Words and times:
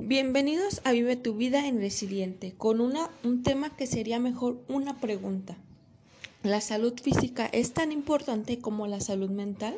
Bienvenidos 0.00 0.80
a 0.84 0.92
Vive 0.92 1.16
tu 1.16 1.34
vida 1.34 1.66
en 1.66 1.80
Resiliente, 1.80 2.54
con 2.56 2.80
una, 2.80 3.10
un 3.24 3.42
tema 3.42 3.74
que 3.74 3.88
sería 3.88 4.20
mejor 4.20 4.62
una 4.68 5.00
pregunta. 5.00 5.56
¿La 6.44 6.60
salud 6.60 6.94
física 7.02 7.46
es 7.46 7.72
tan 7.72 7.90
importante 7.90 8.60
como 8.60 8.86
la 8.86 9.00
salud 9.00 9.28
mental? 9.28 9.74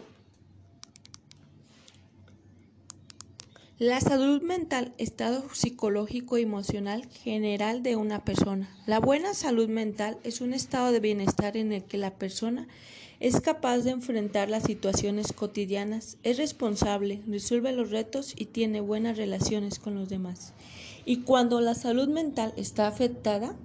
La 3.81 3.99
salud 3.99 4.43
mental, 4.43 4.93
estado 4.99 5.43
psicológico 5.55 6.37
y 6.37 6.43
emocional 6.43 7.07
general 7.07 7.83
de 7.83 7.97
una 7.97 8.27
persona. 8.27 8.69
La 8.85 9.01
buena 9.01 9.33
salud 9.33 9.71
mental 9.71 10.19
es 10.23 10.43
un 10.43 10.53
estado 10.53 10.93
de 10.93 11.01
bienestar 11.01 11.57
en 11.57 11.73
el 11.73 11.85
que 11.85 11.97
la 11.97 12.19
persona 12.19 12.69
es 13.21 13.41
capaz 13.41 13.79
de 13.79 13.93
enfrentar 13.93 14.51
las 14.51 14.65
situaciones 14.65 15.33
cotidianas, 15.33 16.19
es 16.25 16.37
responsable, 16.37 17.23
resuelve 17.27 17.73
los 17.73 17.89
retos 17.89 18.35
y 18.37 18.45
tiene 18.45 18.83
buenas 18.83 19.17
relaciones 19.17 19.79
con 19.79 19.95
los 19.95 20.11
demás. 20.11 20.53
Y 21.07 21.23
cuando 21.23 21.63
la 21.63 21.75
salud 21.75 22.09
mental 22.09 22.53
está 22.59 22.87
afectada, 22.87 23.57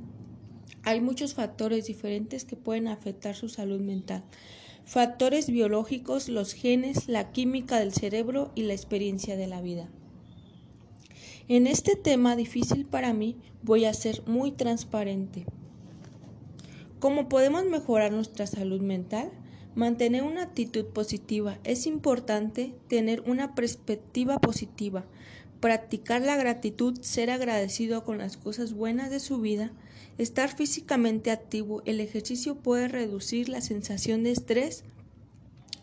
hay 0.84 1.02
muchos 1.02 1.34
factores 1.34 1.88
diferentes 1.88 2.45
que 2.45 2.55
pueden 2.55 2.88
afectar 2.88 3.36
su 3.36 3.50
salud 3.50 3.81
mental. 3.81 4.23
Factores 4.86 5.50
biológicos, 5.50 6.30
los 6.30 6.53
genes, 6.53 7.09
la 7.09 7.34
química 7.34 7.80
del 7.80 7.91
cerebro 7.91 8.53
y 8.55 8.63
la 8.63 8.73
experiencia 8.75 9.36
de 9.36 9.47
la 9.47 9.59
vida. 9.59 9.89
En 11.48 11.67
este 11.67 11.95
tema 11.95 12.35
difícil 12.35 12.88
para 12.88 13.13
mí 13.13 13.38
voy 13.62 13.86
a 13.86 13.94
ser 13.94 14.23
muy 14.26 14.52
transparente. 14.52 15.45
¿Cómo 16.99 17.30
podemos 17.30 17.66
mejorar 17.66 18.12
nuestra 18.12 18.48
salud 18.48 18.81
mental? 18.81 19.30
Mantener 19.76 20.23
una 20.23 20.41
actitud 20.41 20.86
positiva. 20.86 21.59
Es 21.63 21.86
importante 21.86 22.73
tener 22.88 23.22
una 23.27 23.53
perspectiva 23.53 24.39
positiva, 24.39 25.05
practicar 25.59 26.23
la 26.23 26.36
gratitud, 26.36 27.00
ser 27.02 27.30
agradecido 27.30 28.03
con 28.03 28.17
las 28.17 28.38
cosas 28.38 28.73
buenas 28.73 29.12
de 29.12 29.20
su 29.20 29.39
vida, 29.39 29.72
estar 30.17 30.50
físicamente 30.50 31.30
activo. 31.30 31.84
El 31.86 32.00
ejercicio 32.00 32.56
puede 32.56 32.88
reducir 32.88 33.50
la 33.50 33.62
sensación 33.62 34.23
de 34.23 34.31
estrés, 34.31 34.84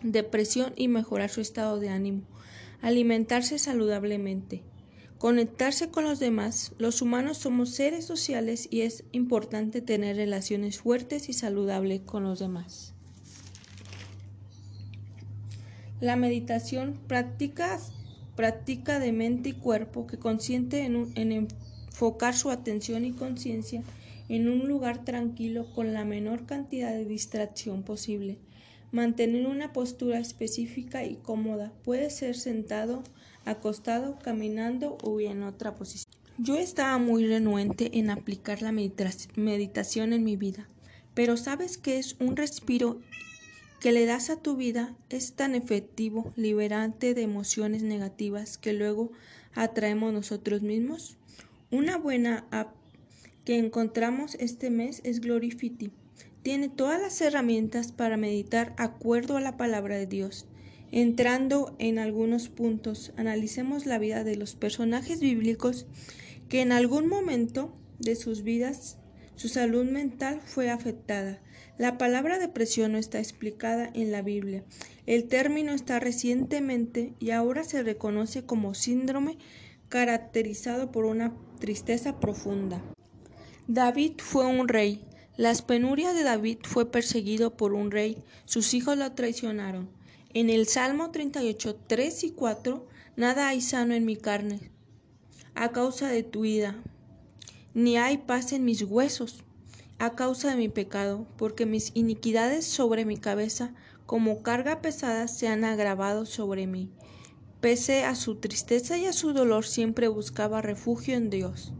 depresión 0.02 0.72
y 0.74 0.88
mejorar 0.88 1.30
su 1.30 1.40
estado 1.40 1.78
de 1.78 1.88
ánimo. 1.88 2.22
Alimentarse 2.80 3.60
saludablemente. 3.60 4.64
Conectarse 5.22 5.88
con 5.88 6.02
los 6.02 6.18
demás. 6.18 6.72
Los 6.78 7.00
humanos 7.00 7.38
somos 7.38 7.70
seres 7.70 8.04
sociales 8.04 8.66
y 8.72 8.80
es 8.80 9.04
importante 9.12 9.80
tener 9.80 10.16
relaciones 10.16 10.80
fuertes 10.80 11.28
y 11.28 11.32
saludables 11.32 12.00
con 12.00 12.24
los 12.24 12.40
demás. 12.40 12.92
La 16.00 16.16
meditación 16.16 16.98
práctica, 17.06 17.78
práctica 18.34 18.98
de 18.98 19.12
mente 19.12 19.50
y 19.50 19.52
cuerpo 19.52 20.08
que 20.08 20.18
consiente 20.18 20.80
en, 20.80 21.12
en 21.14 21.30
enfocar 21.30 22.34
su 22.34 22.50
atención 22.50 23.04
y 23.04 23.12
conciencia 23.12 23.84
en 24.28 24.48
un 24.48 24.66
lugar 24.66 25.04
tranquilo 25.04 25.72
con 25.72 25.94
la 25.94 26.04
menor 26.04 26.46
cantidad 26.46 26.90
de 26.90 27.04
distracción 27.04 27.84
posible. 27.84 28.38
Mantener 28.90 29.46
una 29.46 29.72
postura 29.72 30.18
específica 30.18 31.04
y 31.04 31.14
cómoda. 31.14 31.72
Puede 31.84 32.10
ser 32.10 32.34
sentado, 32.34 33.04
acostado, 33.44 34.18
caminando 34.18 34.98
o 35.02 35.20
en 35.20 35.42
otra 35.42 35.74
posición. 35.74 36.12
Yo 36.38 36.56
estaba 36.56 36.98
muy 36.98 37.26
renuente 37.26 37.98
en 37.98 38.10
aplicar 38.10 38.62
la 38.62 38.72
meditación 38.72 40.12
en 40.12 40.24
mi 40.24 40.36
vida, 40.36 40.68
pero 41.14 41.36
sabes 41.36 41.78
que 41.78 41.98
es 41.98 42.16
un 42.20 42.36
respiro 42.36 43.00
que 43.82 43.92
le 43.92 44.06
das 44.06 44.30
a 44.30 44.36
tu 44.36 44.56
vida 44.56 44.94
es 45.10 45.32
tan 45.32 45.56
efectivo, 45.56 46.32
liberante 46.36 47.14
de 47.14 47.22
emociones 47.22 47.82
negativas 47.82 48.56
que 48.56 48.72
luego 48.72 49.10
atraemos 49.54 50.12
nosotros 50.12 50.62
mismos. 50.62 51.16
Una 51.72 51.98
buena 51.98 52.46
app 52.52 52.74
que 53.44 53.58
encontramos 53.58 54.36
este 54.36 54.70
mes 54.70 55.00
es 55.02 55.20
Glorifity. 55.20 55.90
Tiene 56.42 56.68
todas 56.68 57.00
las 57.00 57.20
herramientas 57.20 57.90
para 57.90 58.16
meditar 58.16 58.72
acuerdo 58.78 59.36
a 59.36 59.40
la 59.40 59.56
palabra 59.56 59.96
de 59.96 60.06
Dios. 60.06 60.46
Entrando 60.92 61.74
en 61.78 61.98
algunos 61.98 62.50
puntos, 62.50 63.14
analicemos 63.16 63.86
la 63.86 63.98
vida 63.98 64.24
de 64.24 64.36
los 64.36 64.54
personajes 64.54 65.20
bíblicos 65.20 65.86
que 66.50 66.60
en 66.60 66.70
algún 66.70 67.08
momento 67.08 67.74
de 67.98 68.14
sus 68.14 68.42
vidas 68.42 68.98
su 69.34 69.48
salud 69.48 69.86
mental 69.86 70.42
fue 70.44 70.68
afectada. 70.68 71.40
La 71.78 71.96
palabra 71.96 72.38
depresión 72.38 72.92
no 72.92 72.98
está 72.98 73.20
explicada 73.20 73.90
en 73.94 74.12
la 74.12 74.20
Biblia. 74.20 74.64
El 75.06 75.28
término 75.28 75.72
está 75.72 75.98
recientemente 75.98 77.14
y 77.18 77.30
ahora 77.30 77.64
se 77.64 77.82
reconoce 77.82 78.44
como 78.44 78.74
síndrome 78.74 79.38
caracterizado 79.88 80.92
por 80.92 81.06
una 81.06 81.34
tristeza 81.58 82.20
profunda. 82.20 82.82
David 83.66 84.12
fue 84.18 84.44
un 84.44 84.68
rey. 84.68 85.06
Las 85.38 85.62
penurias 85.62 86.14
de 86.14 86.22
David 86.22 86.58
fue 86.64 86.90
perseguido 86.90 87.56
por 87.56 87.72
un 87.72 87.90
rey. 87.90 88.22
Sus 88.44 88.74
hijos 88.74 88.98
lo 88.98 89.10
traicionaron. 89.12 90.01
En 90.34 90.48
el 90.48 90.66
Salmo 90.66 91.10
38, 91.10 91.76
3 91.86 92.24
y 92.24 92.30
4, 92.30 92.86
nada 93.16 93.48
hay 93.48 93.60
sano 93.60 93.92
en 93.92 94.06
mi 94.06 94.16
carne, 94.16 94.70
a 95.54 95.72
causa 95.72 96.08
de 96.08 96.22
tu 96.22 96.46
ida, 96.46 96.82
ni 97.74 97.98
hay 97.98 98.16
paz 98.16 98.54
en 98.54 98.64
mis 98.64 98.80
huesos, 98.80 99.44
a 99.98 100.14
causa 100.14 100.48
de 100.48 100.56
mi 100.56 100.70
pecado, 100.70 101.26
porque 101.36 101.66
mis 101.66 101.90
iniquidades 101.92 102.64
sobre 102.64 103.04
mi 103.04 103.18
cabeza, 103.18 103.74
como 104.06 104.42
carga 104.42 104.80
pesada, 104.80 105.28
se 105.28 105.48
han 105.48 105.64
agravado 105.64 106.24
sobre 106.24 106.66
mí. 106.66 106.90
Pese 107.60 108.04
a 108.04 108.14
su 108.14 108.36
tristeza 108.36 108.96
y 108.96 109.04
a 109.04 109.12
su 109.12 109.34
dolor, 109.34 109.66
siempre 109.66 110.08
buscaba 110.08 110.62
refugio 110.62 111.14
en 111.14 111.28
Dios. 111.28 111.74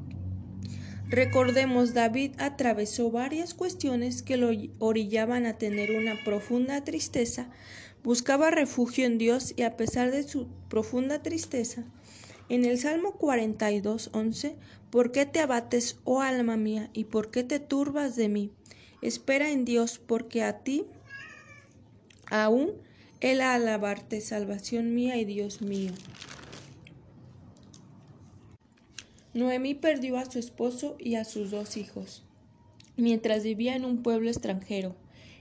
Recordemos, 1.09 1.93
David 1.93 2.33
atravesó 2.39 3.11
varias 3.11 3.55
cuestiones 3.55 4.23
que 4.23 4.37
lo 4.37 4.51
orillaban 4.79 5.47
a 5.47 5.59
tener 5.59 5.91
una 5.91 6.23
profunda 6.25 6.84
tristeza, 6.84 7.51
buscaba 8.05 8.51
refugio 8.51 9.07
en 9.07 9.19
Dios 9.19 9.55
y 9.57 9.63
a 9.63 9.77
pesar 9.77 10.11
de 10.11 10.23
su 10.23 10.49
profunda 10.69 11.23
tristeza, 11.23 11.85
en 12.49 12.65
el 12.65 12.79
Salmo 12.79 13.13
42, 13.13 14.11
11, 14.13 14.57
¿por 14.91 15.13
qué 15.13 15.25
te 15.25 15.41
abates, 15.41 15.99
oh 16.05 16.21
alma 16.21 16.57
mía, 16.57 16.91
y 16.93 17.05
por 17.05 17.31
qué 17.31 17.45
te 17.45 17.61
turbas 17.61 18.17
de 18.17 18.29
mí? 18.29 18.51
Espera 19.01 19.51
en 19.51 19.65
Dios, 19.65 19.99
porque 19.99 20.43
a 20.43 20.59
ti 20.59 20.85
aún 22.31 22.73
Él 23.21 23.41
a 23.41 23.55
alabarte, 23.55 24.21
salvación 24.21 24.95
mía 24.95 25.17
y 25.17 25.25
Dios 25.25 25.63
mío. 25.63 25.93
Noemí 29.34 29.75
perdió 29.75 30.19
a 30.19 30.31
su 30.31 30.39
esposo 30.39 30.97
y 30.99 31.15
a 31.15 31.25
sus 31.25 31.51
dos 31.51 31.79
hijos, 31.79 32.23
mientras 32.97 33.45
vivía 33.45 33.77
en 33.77 33.87
un 33.87 34.03
pueblo 34.03 34.29
extranjero. 34.29 34.95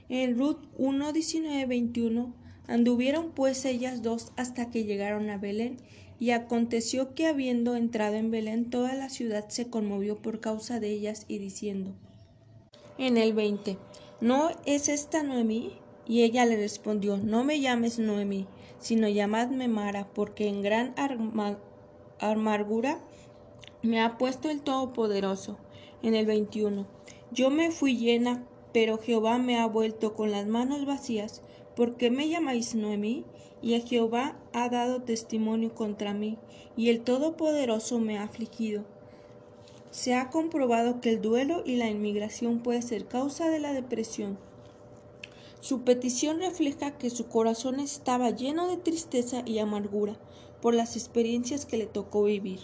En 0.08 0.38
Ruth 0.38 0.64
1, 0.78 1.12
19, 1.12 1.66
21, 1.66 2.41
anduvieron 2.66 3.30
pues 3.32 3.64
ellas 3.64 4.02
dos 4.02 4.32
hasta 4.36 4.70
que 4.70 4.84
llegaron 4.84 5.30
a 5.30 5.38
Belén, 5.38 5.78
y 6.18 6.30
aconteció 6.30 7.14
que 7.14 7.26
habiendo 7.26 7.74
entrado 7.74 8.14
en 8.14 8.30
Belén 8.30 8.70
toda 8.70 8.94
la 8.94 9.08
ciudad 9.08 9.48
se 9.48 9.68
conmovió 9.68 10.18
por 10.18 10.40
causa 10.40 10.78
de 10.78 10.90
ellas 10.90 11.24
y 11.26 11.38
diciendo 11.38 11.94
en 12.98 13.16
el 13.16 13.32
20 13.32 13.76
¿No 14.22 14.50
es 14.66 14.88
esta 14.88 15.24
Noemí? 15.24 15.72
Y 16.06 16.22
ella 16.22 16.46
le 16.46 16.56
respondió 16.56 17.16
No 17.16 17.42
me 17.42 17.58
llames 17.58 17.98
Noemí, 17.98 18.46
sino 18.78 19.08
llamadme 19.08 19.66
Mara, 19.66 20.06
porque 20.14 20.46
en 20.46 20.62
gran 20.62 20.94
amargura 22.20 23.00
me 23.82 24.00
ha 24.00 24.18
puesto 24.18 24.48
el 24.48 24.60
Todopoderoso. 24.60 25.58
En 26.02 26.14
el 26.14 26.26
21. 26.26 26.86
Yo 27.32 27.50
me 27.50 27.72
fui 27.72 27.96
llena, 27.96 28.44
pero 28.72 28.98
Jehová 28.98 29.38
me 29.38 29.58
ha 29.58 29.66
vuelto 29.66 30.14
con 30.14 30.30
las 30.30 30.46
manos 30.46 30.86
vacías. 30.86 31.42
¿Por 31.76 31.96
qué 31.96 32.10
me 32.10 32.28
llamáis 32.28 32.74
Noemí? 32.74 33.24
Y 33.62 33.74
a 33.74 33.80
Jehová 33.80 34.36
ha 34.52 34.68
dado 34.68 35.02
testimonio 35.02 35.74
contra 35.74 36.12
mí, 36.14 36.36
y 36.76 36.90
el 36.90 37.02
Todopoderoso 37.02 37.98
me 38.00 38.18
ha 38.18 38.24
afligido. 38.24 38.84
Se 39.90 40.14
ha 40.14 40.30
comprobado 40.30 41.00
que 41.00 41.10
el 41.10 41.22
duelo 41.22 41.62
y 41.64 41.76
la 41.76 41.88
inmigración 41.88 42.60
puede 42.60 42.82
ser 42.82 43.06
causa 43.06 43.48
de 43.48 43.60
la 43.60 43.72
depresión. 43.72 44.38
Su 45.60 45.82
petición 45.82 46.40
refleja 46.40 46.98
que 46.98 47.08
su 47.08 47.28
corazón 47.28 47.78
estaba 47.78 48.30
lleno 48.30 48.66
de 48.66 48.78
tristeza 48.78 49.42
y 49.46 49.58
amargura 49.60 50.18
por 50.60 50.74
las 50.74 50.96
experiencias 50.96 51.66
que 51.66 51.76
le 51.76 51.86
tocó 51.86 52.24
vivir. 52.24 52.60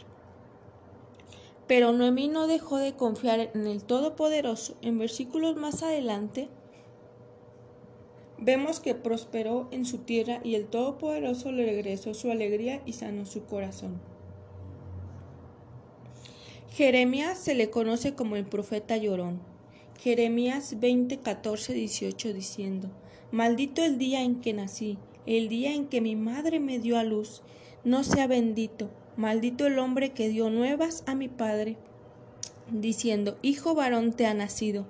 Pero 1.68 1.92
Noemí 1.92 2.28
no 2.28 2.46
dejó 2.46 2.78
de 2.78 2.96
confiar 2.96 3.50
en 3.54 3.66
el 3.66 3.84
Todopoderoso. 3.84 4.74
En 4.80 4.98
versículos 4.98 5.54
más 5.54 5.82
adelante 5.82 6.48
vemos 8.38 8.80
que 8.80 8.94
prosperó 8.94 9.68
en 9.70 9.84
su 9.84 9.98
tierra 9.98 10.40
y 10.44 10.54
el 10.54 10.66
Todopoderoso 10.66 11.52
le 11.52 11.66
regresó 11.66 12.14
su 12.14 12.30
alegría 12.30 12.82
y 12.86 12.92
sanó 12.92 13.26
su 13.26 13.44
corazón. 13.44 14.00
Jeremías 16.70 17.38
se 17.38 17.54
le 17.54 17.70
conoce 17.70 18.14
como 18.14 18.36
el 18.36 18.44
profeta 18.44 18.96
llorón. 18.96 19.40
Jeremías 20.00 20.78
20, 20.78 21.18
14, 21.18 21.72
18 21.72 22.32
diciendo, 22.32 22.88
Maldito 23.32 23.84
el 23.84 23.98
día 23.98 24.22
en 24.22 24.40
que 24.40 24.52
nací, 24.52 24.96
el 25.26 25.48
día 25.48 25.74
en 25.74 25.86
que 25.86 26.00
mi 26.00 26.14
madre 26.14 26.60
me 26.60 26.78
dio 26.78 26.96
a 26.96 27.04
luz, 27.04 27.42
no 27.84 28.04
sea 28.04 28.26
bendito 28.26 28.90
Maldito 29.18 29.66
el 29.66 29.80
hombre 29.80 30.12
que 30.12 30.28
dio 30.28 30.48
nuevas 30.48 31.02
a 31.06 31.16
mi 31.16 31.26
padre, 31.26 31.76
diciendo, 32.70 33.36
Hijo 33.42 33.74
varón 33.74 34.12
te 34.12 34.26
ha 34.26 34.32
nacido, 34.32 34.86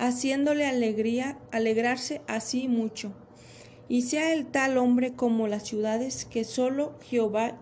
haciéndole 0.00 0.64
alegría, 0.64 1.38
alegrarse 1.52 2.22
así 2.26 2.68
mucho. 2.68 3.12
Y 3.86 4.02
sea 4.02 4.32
el 4.32 4.46
tal 4.46 4.78
hombre 4.78 5.12
como 5.12 5.46
las 5.46 5.66
ciudades 5.66 6.24
que 6.24 6.44
solo 6.44 6.94
Jehová 7.02 7.58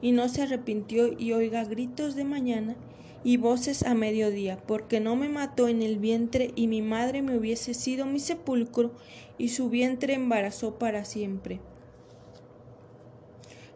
y 0.00 0.12
no 0.12 0.28
se 0.30 0.42
arrepintió 0.42 1.12
y 1.18 1.32
oiga 1.32 1.64
gritos 1.64 2.14
de 2.14 2.24
mañana 2.24 2.76
y 3.24 3.36
voces 3.36 3.82
a 3.82 3.94
mediodía, 3.94 4.58
porque 4.66 5.00
no 5.00 5.16
me 5.16 5.28
mató 5.28 5.68
en 5.68 5.82
el 5.82 5.98
vientre 5.98 6.52
y 6.56 6.66
mi 6.66 6.80
madre 6.80 7.20
me 7.20 7.36
hubiese 7.36 7.74
sido 7.74 8.06
mi 8.06 8.20
sepulcro 8.20 8.92
y 9.36 9.50
su 9.50 9.68
vientre 9.68 10.14
embarazó 10.14 10.78
para 10.78 11.04
siempre. 11.04 11.60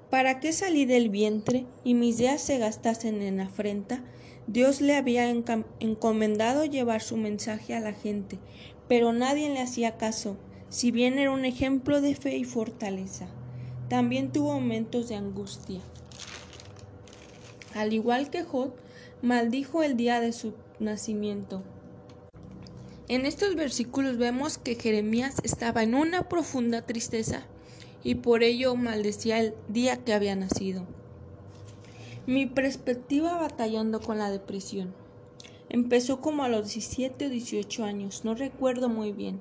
¿Para 0.09 0.41
qué 0.41 0.55
salí 0.55 0.87
del 0.87 1.11
vientre 1.11 1.67
y 1.85 1.93
mis 1.93 2.17
días 2.17 2.41
se 2.41 2.57
gastasen 2.57 3.21
en 3.21 3.41
afrenta? 3.41 4.03
Dios 4.49 4.81
le 4.81 4.97
había 4.97 5.29
encomendado 5.29 6.65
llevar 6.65 7.03
su 7.03 7.19
mensaje 7.19 7.75
a 7.75 7.81
la 7.81 7.93
gente, 7.93 8.39
pero 8.89 9.13
nadie 9.13 9.51
le 9.51 9.61
hacía 9.61 9.99
caso, 9.99 10.39
si 10.71 10.91
bien 10.91 11.19
era 11.19 11.33
un 11.33 11.45
ejemplo 11.45 12.01
de 12.01 12.15
fe 12.15 12.39
y 12.39 12.45
fortaleza. 12.45 13.29
También 13.91 14.33
tuvo 14.33 14.55
momentos 14.55 15.11
de 15.11 15.17
angustia. 15.17 15.81
Al 17.75 17.93
igual 17.93 18.31
que 18.31 18.43
Jod, 18.43 18.71
maldijo 19.21 19.83
el 19.83 19.99
día 19.99 20.19
de 20.19 20.33
su 20.33 20.55
nacimiento. 20.81 21.63
En 23.09 23.27
estos 23.27 23.55
versículos 23.55 24.17
vemos 24.17 24.57
que 24.57 24.77
Jeremías 24.77 25.37
estaba 25.43 25.83
en 25.83 25.95
una 25.95 26.27
profunda 26.27 26.87
tristeza 26.87 27.43
y 28.03 28.15
por 28.15 28.43
ello 28.43 28.75
maldecía 28.77 29.41
el 29.41 29.55
día 29.69 29.99
que 29.99 30.15
había 30.15 30.37
nacido. 30.37 30.87
Mi 32.29 32.45
perspectiva 32.45 33.39
batallando 33.39 34.01
con 34.01 34.19
la 34.19 34.31
depresión. 34.31 34.93
Empezó 35.71 36.21
como 36.21 36.45
a 36.45 36.51
los 36.51 36.65
17 36.65 37.25
o 37.25 37.31
18 37.31 37.85
años, 37.85 38.23
no 38.23 38.35
recuerdo 38.35 38.91
muy 38.91 39.13
bien. 39.13 39.41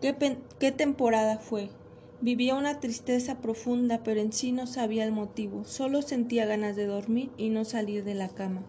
¿Qué, 0.00 0.16
¿Qué, 0.58 0.72
temporada 0.72 1.38
fue? 1.38 1.70
Vivía 2.20 2.56
una 2.56 2.80
tristeza 2.80 3.40
profunda, 3.40 4.02
pero 4.02 4.20
en 4.20 4.32
sí 4.32 4.50
no 4.50 4.66
sabía 4.66 5.04
el 5.04 5.12
motivo. 5.12 5.64
Solo 5.64 6.02
sentía 6.02 6.46
ganas 6.46 6.74
de 6.74 6.86
dormir 6.86 7.30
y 7.38 7.50
no 7.50 7.64
salir 7.64 8.02
de 8.02 8.14
la 8.14 8.28
cama. 8.28 8.64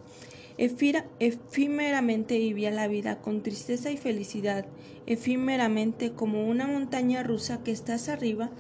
efímeramente 1.20 2.38
vivía 2.38 2.70
la 2.70 2.88
vida 2.88 3.24
con 3.24 3.42
tristeza 3.42 3.90
y 3.90 3.98
felicidad, 3.98 4.68
efímeramente 5.08 6.12
como 6.12 6.48
una 6.48 6.68
montaña 6.68 7.24
rusa 7.24 7.64
que 7.64 7.72
estás 7.72 8.08
arriba 8.08 8.52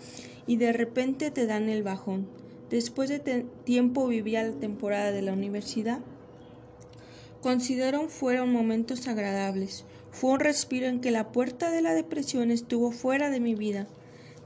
y 0.47 0.55
de 0.55 0.73
repente 0.73 1.29
te 1.29 1.45
dan 1.45 1.69
el 1.69 1.83
bajón. 1.83 2.40
Después 2.71 3.09
de 3.09 3.19
tiempo 3.65 4.07
vivía 4.07 4.43
la 4.43 4.53
temporada 4.53 5.11
de 5.11 5.21
la 5.21 5.33
universidad. 5.33 5.99
Considero 7.41 8.07
fueron 8.07 8.53
momentos 8.53 9.09
agradables. 9.09 9.83
Fue 10.11 10.31
un 10.31 10.39
respiro 10.39 10.87
en 10.87 11.01
que 11.01 11.11
la 11.11 11.33
puerta 11.33 11.69
de 11.69 11.81
la 11.81 11.93
depresión 11.93 12.49
estuvo 12.49 12.91
fuera 12.91 13.29
de 13.29 13.41
mi 13.41 13.55
vida. 13.55 13.87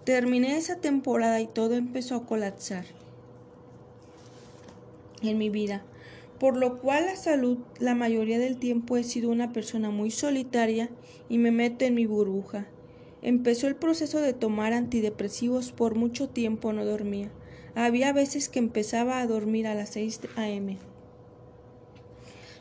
Terminé 0.05 0.57
esa 0.57 0.77
temporada 0.77 1.39
y 1.39 1.45
todo 1.45 1.75
empezó 1.75 2.15
a 2.15 2.25
colapsar 2.25 2.85
en 5.21 5.37
mi 5.37 5.49
vida, 5.49 5.83
por 6.39 6.57
lo 6.57 6.79
cual 6.79 7.05
la 7.05 7.15
salud 7.15 7.59
la 7.79 7.93
mayoría 7.93 8.39
del 8.39 8.57
tiempo 8.57 8.97
he 8.97 9.03
sido 9.03 9.29
una 9.29 9.53
persona 9.53 9.91
muy 9.91 10.09
solitaria 10.09 10.89
y 11.29 11.37
me 11.37 11.51
meto 11.51 11.85
en 11.85 11.93
mi 11.93 12.07
burbuja. 12.07 12.65
Empezó 13.21 13.67
el 13.67 13.75
proceso 13.75 14.19
de 14.19 14.33
tomar 14.33 14.73
antidepresivos 14.73 15.71
por 15.71 15.95
mucho 15.95 16.29
tiempo 16.29 16.73
no 16.73 16.85
dormía. 16.85 17.31
Había 17.75 18.13
veces 18.13 18.47
que 18.47 18.59
empezaba 18.59 19.19
a 19.19 19.27
dormir 19.27 19.67
a 19.67 19.75
las 19.75 19.89
6 19.89 20.21
a.m. 20.37 20.77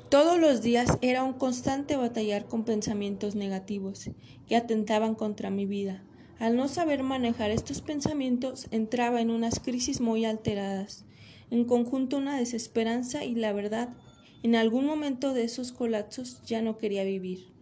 Todos 0.09 0.41
los 0.41 0.61
días 0.61 0.99
era 1.03 1.23
un 1.23 1.35
constante 1.35 1.97
batallar 1.97 2.47
con 2.47 2.65
pensamientos 2.65 3.37
negativos 3.37 4.11
que 4.49 4.57
atentaban 4.57 5.15
contra 5.15 5.51
mi 5.51 5.67
vida. 5.67 6.03
Al 6.41 6.57
no 6.57 6.67
saber 6.67 7.05
manejar 7.05 7.53
estos 7.53 7.81
pensamientos, 7.81 8.67
entraba 8.73 9.21
en 9.21 9.31
unas 9.31 9.61
crisis 9.61 10.01
muy 10.01 10.25
alteradas, 10.25 11.05
en 11.51 11.65
conjunto 11.65 12.17
una 12.17 12.37
desesperanza 12.37 13.25
y 13.25 13.37
la 13.37 13.53
verdad, 13.53 13.95
en 14.43 14.57
algún 14.57 14.85
momento 14.85 15.33
de 15.33 15.45
esos 15.45 15.71
colapsos 15.71 16.43
ya 16.45 16.61
no 16.61 16.77
quería 16.77 17.05
vivir. 17.05 17.54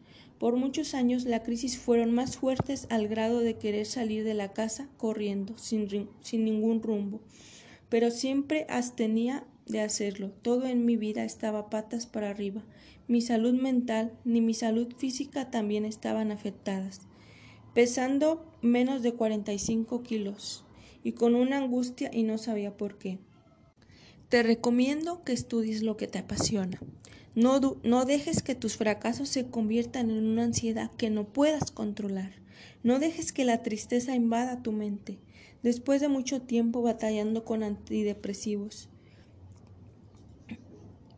Por 0.42 0.56
muchos 0.56 0.94
años 0.94 1.24
la 1.24 1.44
crisis 1.44 1.78
fueron 1.78 2.10
más 2.10 2.36
fuertes 2.36 2.88
al 2.90 3.06
grado 3.06 3.38
de 3.38 3.58
querer 3.58 3.86
salir 3.86 4.24
de 4.24 4.34
la 4.34 4.52
casa 4.52 4.88
corriendo, 4.96 5.56
sin, 5.56 6.08
sin 6.20 6.44
ningún 6.44 6.82
rumbo, 6.82 7.20
pero 7.88 8.10
siempre 8.10 8.66
abstenía 8.68 9.46
de 9.66 9.82
hacerlo. 9.82 10.32
Todo 10.42 10.66
en 10.66 10.84
mi 10.84 10.96
vida 10.96 11.22
estaba 11.22 11.70
patas 11.70 12.06
para 12.08 12.28
arriba. 12.28 12.64
Mi 13.06 13.20
salud 13.20 13.54
mental 13.54 14.18
ni 14.24 14.40
mi 14.40 14.52
salud 14.52 14.92
física 14.98 15.48
también 15.48 15.84
estaban 15.84 16.32
afectadas 16.32 17.02
pesando 17.72 18.44
menos 18.62 19.04
de 19.04 19.14
45 19.14 20.02
kilos 20.02 20.64
y 21.04 21.12
con 21.12 21.36
una 21.36 21.58
angustia 21.58 22.10
y 22.12 22.24
no 22.24 22.36
sabía 22.36 22.76
por 22.76 22.98
qué. 22.98 23.20
Te 24.28 24.42
recomiendo 24.42 25.22
que 25.22 25.34
estudies 25.34 25.84
lo 25.84 25.96
que 25.96 26.08
te 26.08 26.18
apasiona. 26.18 26.80
No, 27.34 28.04
dejes 28.04 28.42
que 28.42 28.54
tus 28.54 28.76
fracasos 28.76 29.28
se 29.28 29.46
conviertan 29.46 30.10
en 30.10 30.24
una 30.24 30.44
ansiedad 30.44 30.90
que 30.90 31.08
no 31.08 31.24
puedas 31.24 31.70
controlar. 31.70 32.32
No 32.82 32.98
dejes 32.98 33.32
que 33.32 33.46
la 33.46 33.62
tristeza 33.62 34.14
invada 34.14 34.62
tu 34.62 34.72
mente. 34.72 35.18
Después 35.62 36.00
de 36.00 36.08
mucho 36.08 36.42
tiempo 36.42 36.82
batallando 36.82 37.44
con 37.44 37.62
antidepresivos, 37.62 38.90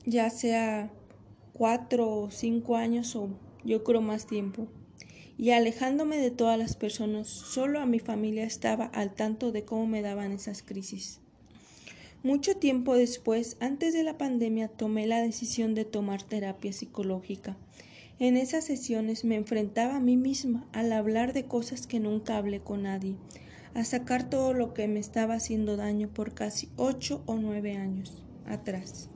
ya 0.07 0.31
sea 0.31 0.93
cuatro 1.53 2.09
o 2.09 2.31
cinco 2.31 2.77
años 2.77 3.17
o 3.17 3.31
yo 3.65 3.83
creo 3.83 4.03
más 4.03 4.27
tiempo, 4.27 4.69
y 5.37 5.51
alejándome 5.51 6.19
de 6.19 6.31
todas 6.31 6.59
las 6.59 6.77
personas, 6.77 7.27
solo 7.27 7.81
a 7.81 7.87
mi 7.87 7.99
familia 7.99 8.45
estaba 8.45 8.85
al 8.85 9.15
tanto 9.15 9.51
de 9.51 9.65
cómo 9.65 9.87
me 9.87 10.03
daban 10.03 10.31
esas 10.31 10.63
crisis. 10.63 11.21
Mucho 12.25 12.57
tiempo 12.57 12.97
después, 12.97 13.59
antes 13.61 13.93
de 13.93 14.03
la 14.03 14.17
pandemia, 14.17 14.69
tomé 14.69 15.07
la 15.07 15.21
decisión 15.21 15.75
de 15.75 15.85
tomar 15.85 16.23
terapia 16.23 16.73
psicológica. 16.73 17.59
En 18.19 18.39
esas 18.39 18.65
sesiones 18.65 19.27
me 19.27 19.35
enfrentaba 19.35 19.97
a 19.97 20.01
mí 20.01 20.17
misma 20.17 20.67
al 20.73 20.91
hablar 20.95 21.35
de 21.35 21.45
cosas 21.45 21.87
que 21.87 22.01
nunca 22.01 22.39
hablé 22.39 22.61
con 22.61 22.85
nadie, 22.85 23.17
a 23.75 23.85
sacar 23.85 24.31
todo 24.31 24.55
lo 24.55 24.73
que 24.73 24.89
me 24.89 25.01
estaba 25.01 25.35
haciendo 25.35 25.77
daño 25.77 26.09
por 26.09 26.33
casi 26.33 26.71
ocho 26.77 27.23
o 27.27 27.35
nueve 27.35 27.77
años 27.77 28.25
atrás. 28.47 29.11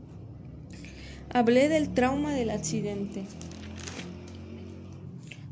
Hablé 1.30 1.70
del 1.70 1.94
trauma 1.94 2.34
del 2.34 2.50
accidente, 2.50 3.24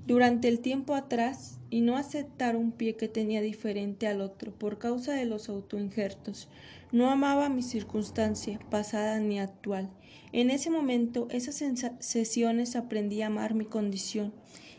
durante 0.06 0.48
el 0.48 0.60
tiempo 0.60 0.94
atrás 0.94 1.58
y 1.76 1.82
no 1.82 1.98
aceptar 1.98 2.56
un 2.56 2.72
pie 2.72 2.96
que 2.96 3.06
tenía 3.06 3.42
diferente 3.42 4.06
al 4.06 4.22
otro 4.22 4.50
por 4.50 4.78
causa 4.78 5.12
de 5.12 5.26
los 5.26 5.50
autoinjertos. 5.50 6.48
No 6.90 7.10
amaba 7.10 7.50
mi 7.50 7.62
circunstancia, 7.62 8.58
pasada 8.70 9.20
ni 9.20 9.38
actual. 9.38 9.90
En 10.32 10.48
ese 10.48 10.70
momento, 10.70 11.28
esas 11.30 11.62
sesiones 12.00 12.76
aprendí 12.76 13.20
a 13.20 13.26
amar 13.26 13.52
mi 13.52 13.66
condición 13.66 14.32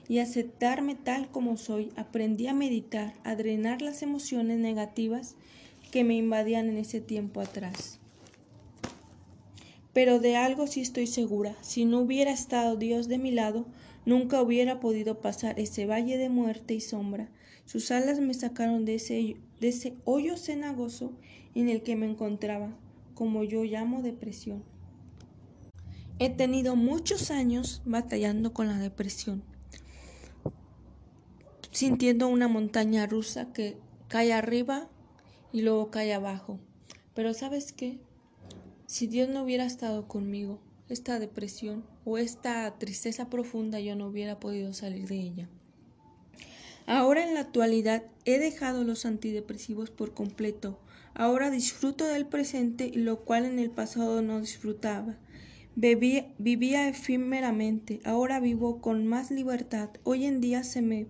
y 0.09 0.17
aceptarme 0.17 0.95
tal 0.95 1.29
como 1.29 1.55
soy. 1.57 1.91
Aprendí 1.97 2.47
a 2.47 2.55
meditar, 2.55 3.13
a 3.23 3.35
drenar 3.35 3.83
las 3.83 4.01
emociones 4.01 4.57
negativas 4.57 5.35
que 5.91 6.03
me 6.03 6.15
invadían 6.15 6.67
en 6.67 6.77
ese 6.77 6.99
tiempo 6.99 7.41
atrás. 7.41 7.99
Pero 9.93 10.19
de 10.19 10.35
algo 10.35 10.65
sí 10.65 10.81
estoy 10.81 11.05
segura, 11.05 11.55
si 11.61 11.85
no 11.85 11.99
hubiera 11.99 12.31
estado 12.31 12.75
Dios 12.75 13.07
de 13.07 13.19
mi 13.19 13.29
lado, 13.29 13.67
Nunca 14.07 14.41
hubiera 14.41 14.79
podido 14.79 15.19
pasar 15.19 15.59
ese 15.59 15.85
valle 15.85 16.17
de 16.17 16.29
muerte 16.29 16.73
y 16.73 16.79
sombra. 16.79 17.29
Sus 17.65 17.91
alas 17.91 18.21
me 18.21 18.33
sacaron 18.33 18.85
de 18.85 18.95
ese, 18.95 19.35
de 19.59 19.67
ese 19.67 19.97
hoyo 20.05 20.37
cenagoso 20.37 21.11
en 21.55 21.67
el 21.67 21.83
que 21.83 21.97
me 21.97 22.09
encontraba, 22.09 22.73
como 23.15 23.43
yo 23.43 23.65
llamo 23.65 24.01
depresión. 24.01 24.63
He 26.19 26.29
tenido 26.29 26.77
muchos 26.77 27.31
años 27.31 27.81
batallando 27.83 28.53
con 28.53 28.67
la 28.67 28.79
depresión, 28.79 29.43
sintiendo 31.71 32.29
una 32.29 32.47
montaña 32.47 33.07
rusa 33.07 33.51
que 33.51 33.75
cae 34.07 34.31
arriba 34.31 34.87
y 35.51 35.63
luego 35.63 35.91
cae 35.91 36.13
abajo. 36.13 36.61
Pero 37.13 37.33
sabes 37.33 37.73
qué? 37.73 37.99
Si 38.85 39.07
Dios 39.07 39.27
no 39.27 39.43
hubiera 39.43 39.65
estado 39.65 40.07
conmigo, 40.07 40.61
esta 40.89 41.19
depresión 41.19 41.83
o 42.05 42.17
esta 42.17 42.77
tristeza 42.77 43.29
profunda 43.29 43.79
yo 43.79 43.95
no 43.95 44.07
hubiera 44.07 44.39
podido 44.39 44.73
salir 44.73 45.07
de 45.07 45.19
ella. 45.19 45.49
Ahora 46.85 47.27
en 47.27 47.33
la 47.33 47.41
actualidad 47.41 48.03
he 48.23 48.39
dejado 48.39 48.85
los 48.85 49.05
antidepresivos 49.05 49.91
por 49.91 50.13
completo. 50.13 50.79
Ahora 51.13 51.49
disfruto 51.49 52.05
del 52.05 52.25
presente, 52.25 52.91
lo 52.93 53.25
cual 53.25 53.45
en 53.45 53.59
el 53.59 53.69
pasado 53.69 54.21
no 54.21 54.39
disfrutaba. 54.39 55.17
vivía 55.75 56.87
efímeramente, 56.87 57.99
ahora 58.05 58.39
vivo 58.39 58.79
con 58.79 59.05
más 59.05 59.31
libertad. 59.31 59.89
Hoy 60.03 60.25
en 60.25 60.39
día 60.39 60.63
se 60.63 60.81
me 60.81 61.07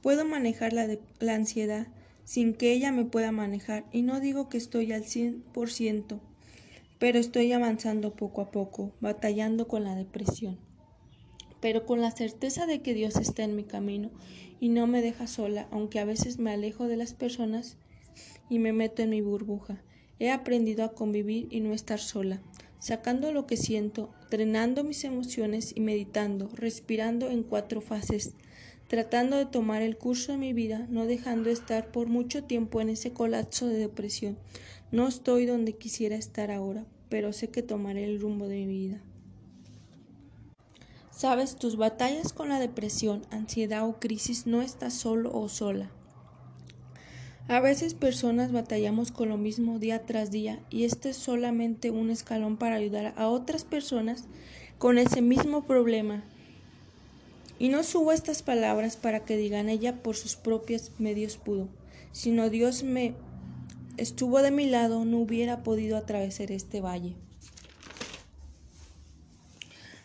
puedo 0.00 0.24
manejar 0.24 0.72
la, 0.72 0.88
la 1.18 1.34
ansiedad 1.34 1.88
sin 2.24 2.54
que 2.54 2.72
ella 2.72 2.92
me 2.92 3.04
pueda 3.04 3.32
manejar 3.32 3.84
y 3.92 4.02
no 4.02 4.20
digo 4.20 4.48
que 4.48 4.56
estoy 4.56 4.92
al 4.92 5.02
100%. 5.02 6.20
Pero 7.00 7.18
estoy 7.18 7.50
avanzando 7.52 8.14
poco 8.14 8.42
a 8.42 8.50
poco, 8.50 8.92
batallando 9.00 9.66
con 9.66 9.84
la 9.84 9.94
depresión. 9.96 10.60
Pero 11.58 11.86
con 11.86 12.02
la 12.02 12.10
certeza 12.10 12.66
de 12.66 12.82
que 12.82 12.92
Dios 12.92 13.16
está 13.16 13.42
en 13.42 13.56
mi 13.56 13.64
camino 13.64 14.10
y 14.60 14.68
no 14.68 14.86
me 14.86 15.00
deja 15.00 15.26
sola, 15.26 15.66
aunque 15.70 15.98
a 15.98 16.04
veces 16.04 16.38
me 16.38 16.52
alejo 16.52 16.86
de 16.88 16.98
las 16.98 17.14
personas 17.14 17.78
y 18.50 18.58
me 18.58 18.74
meto 18.74 19.00
en 19.02 19.10
mi 19.10 19.22
burbuja. 19.22 19.82
He 20.18 20.30
aprendido 20.30 20.84
a 20.84 20.92
convivir 20.92 21.48
y 21.50 21.60
no 21.60 21.72
estar 21.72 22.00
sola, 22.00 22.42
sacando 22.78 23.32
lo 23.32 23.46
que 23.46 23.56
siento, 23.56 24.10
drenando 24.30 24.84
mis 24.84 25.02
emociones 25.04 25.72
y 25.74 25.80
meditando, 25.80 26.50
respirando 26.52 27.30
en 27.30 27.44
cuatro 27.44 27.80
fases, 27.80 28.34
tratando 28.90 29.36
de 29.36 29.46
tomar 29.46 29.82
el 29.82 29.96
curso 29.96 30.32
de 30.32 30.38
mi 30.38 30.52
vida, 30.52 30.84
no 30.90 31.06
dejando 31.06 31.48
estar 31.48 31.92
por 31.92 32.08
mucho 32.08 32.42
tiempo 32.42 32.80
en 32.80 32.88
ese 32.88 33.12
colapso 33.12 33.68
de 33.68 33.78
depresión. 33.78 34.36
No 34.90 35.06
estoy 35.06 35.46
donde 35.46 35.76
quisiera 35.76 36.16
estar 36.16 36.50
ahora, 36.50 36.84
pero 37.08 37.32
sé 37.32 37.50
que 37.50 37.62
tomaré 37.62 38.02
el 38.02 38.20
rumbo 38.20 38.48
de 38.48 38.56
mi 38.56 38.66
vida. 38.66 39.00
Sabes, 41.12 41.54
tus 41.54 41.76
batallas 41.76 42.32
con 42.32 42.48
la 42.48 42.58
depresión, 42.58 43.22
ansiedad 43.30 43.88
o 43.88 44.00
crisis 44.00 44.48
no 44.48 44.60
estás 44.60 44.92
solo 44.92 45.30
o 45.32 45.48
sola. 45.48 45.88
A 47.46 47.60
veces 47.60 47.94
personas 47.94 48.50
batallamos 48.50 49.12
con 49.12 49.28
lo 49.28 49.36
mismo 49.36 49.78
día 49.78 50.04
tras 50.04 50.32
día 50.32 50.58
y 50.68 50.82
este 50.82 51.10
es 51.10 51.16
solamente 51.16 51.92
un 51.92 52.10
escalón 52.10 52.56
para 52.56 52.74
ayudar 52.74 53.14
a 53.16 53.28
otras 53.28 53.62
personas 53.62 54.24
con 54.78 54.98
ese 54.98 55.22
mismo 55.22 55.64
problema. 55.64 56.24
Y 57.60 57.68
no 57.68 57.82
subo 57.82 58.10
estas 58.10 58.42
palabras 58.42 58.96
para 58.96 59.26
que 59.26 59.36
digan 59.36 59.68
ella 59.68 60.02
por 60.02 60.16
sus 60.16 60.34
propios 60.34 60.92
medios 60.98 61.36
pudo, 61.36 61.68
sino 62.10 62.48
Dios 62.48 62.82
me 62.82 63.14
estuvo 63.98 64.40
de 64.40 64.50
mi 64.50 64.64
lado, 64.64 65.04
no 65.04 65.18
hubiera 65.18 65.62
podido 65.62 65.98
atravesar 65.98 66.50
este 66.52 66.80
valle. 66.80 67.16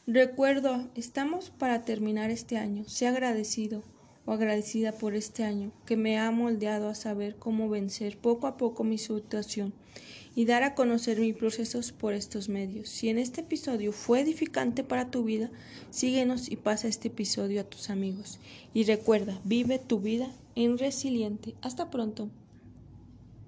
Recuerdo, 0.06 0.90
estamos 0.96 1.50
para 1.50 1.86
terminar 1.86 2.30
este 2.30 2.58
año. 2.58 2.84
Sé 2.90 3.08
agradecido 3.08 3.84
o 4.26 4.34
agradecida 4.34 4.92
por 4.92 5.16
este 5.16 5.46
año 5.46 5.72
que 5.86 5.96
me 5.96 6.20
ha 6.20 6.30
moldeado 6.32 6.90
a 6.90 6.96
saber 6.96 7.38
cómo 7.38 7.70
vencer 7.70 8.18
poco 8.18 8.48
a 8.48 8.58
poco 8.58 8.84
mi 8.84 8.98
situación 8.98 9.74
y 10.36 10.46
dar 10.46 10.64
a 10.64 10.76
conocer 10.76 11.20
mis 11.20 11.36
procesos 11.36 11.92
por 11.92 12.14
estos 12.14 12.50
medios. 12.50 12.90
Si 12.90 13.10
en 13.10 13.18
este 13.18 13.42
episodio 13.42 13.94
fue 13.94 14.20
edificante 14.20 14.84
para 14.84 15.10
tu 15.10 15.24
vida, 15.24 15.50
síguenos 15.90 16.52
y 16.52 16.58
pasa 16.58 16.88
este 16.88 17.08
episodio 17.08 17.62
a 17.62 17.64
tus 17.64 17.90
amigos. 17.90 18.40
Y 18.74 18.84
recuerda, 18.84 19.40
vive 19.46 19.80
tu 19.80 20.00
vida 20.00 20.30
en 20.56 20.78
resiliente. 20.78 21.56
Hasta 21.62 21.90
pronto. 21.90 22.30